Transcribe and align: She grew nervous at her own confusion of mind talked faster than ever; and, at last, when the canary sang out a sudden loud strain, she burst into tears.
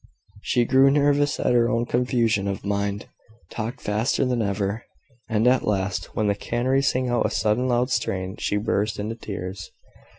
She 0.41 0.65
grew 0.65 0.89
nervous 0.89 1.39
at 1.39 1.53
her 1.53 1.69
own 1.69 1.85
confusion 1.85 2.47
of 2.47 2.65
mind 2.65 3.05
talked 3.51 3.79
faster 3.81 4.25
than 4.25 4.41
ever; 4.41 4.83
and, 5.29 5.45
at 5.47 5.61
last, 5.67 6.15
when 6.15 6.25
the 6.25 6.33
canary 6.33 6.81
sang 6.81 7.07
out 7.07 7.27
a 7.27 7.29
sudden 7.29 7.67
loud 7.67 7.91
strain, 7.91 8.37
she 8.37 8.57
burst 8.57 8.97
into 8.97 9.13
tears. 9.13 9.69